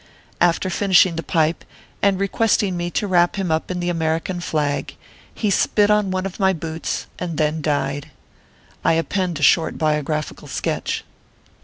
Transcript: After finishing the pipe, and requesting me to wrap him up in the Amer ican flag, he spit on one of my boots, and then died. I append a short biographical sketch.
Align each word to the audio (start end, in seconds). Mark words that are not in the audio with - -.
After 0.41 0.71
finishing 0.71 1.15
the 1.15 1.21
pipe, 1.21 1.63
and 2.01 2.19
requesting 2.19 2.75
me 2.75 2.89
to 2.89 3.05
wrap 3.05 3.35
him 3.35 3.51
up 3.51 3.69
in 3.69 3.79
the 3.79 3.89
Amer 3.91 4.19
ican 4.19 4.41
flag, 4.41 4.95
he 5.31 5.51
spit 5.51 5.91
on 5.91 6.09
one 6.09 6.25
of 6.25 6.39
my 6.39 6.53
boots, 6.53 7.05
and 7.19 7.37
then 7.37 7.61
died. 7.61 8.09
I 8.83 8.93
append 8.93 9.37
a 9.37 9.43
short 9.43 9.77
biographical 9.77 10.47
sketch. 10.47 11.03